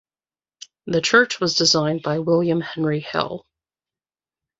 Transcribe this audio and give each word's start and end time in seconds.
The 0.87 0.99
church 1.01 1.39
was 1.39 1.53
designed 1.53 2.01
by 2.01 2.17
William 2.17 2.59
Henry 2.59 3.01
Hill. 3.01 3.45